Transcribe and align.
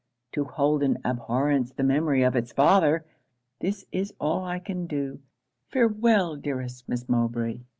to 0.31 0.43
hold 0.45 0.81
in 0.81 0.97
abhorrence 1.05 1.73
the 1.73 1.83
memory 1.83 2.23
of 2.23 2.35
it's 2.35 2.51
father. 2.51 3.05
This 3.59 3.85
is 3.91 4.11
all 4.19 4.43
I 4.43 4.57
can 4.57 4.85
now 4.85 4.87
do. 4.87 5.19
Farewell! 5.69 6.37
dearest 6.37 6.89
Miss 6.89 7.07
Mowbray! 7.07 7.59